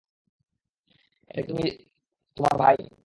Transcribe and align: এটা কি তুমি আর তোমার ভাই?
এটা 1.29 1.41
কি 1.41 1.49
তুমি 1.49 1.63
আর 1.63 1.71
তোমার 2.37 2.55
ভাই? 2.57 2.77